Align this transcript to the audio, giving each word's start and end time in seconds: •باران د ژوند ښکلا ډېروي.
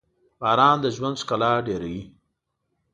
•باران 0.39 0.77
د 0.81 0.85
ژوند 0.95 1.19
ښکلا 1.21 1.53
ډېروي. 1.67 2.01